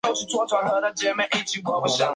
[0.07, 0.55] 未出数字
[2.01, 2.09] 版。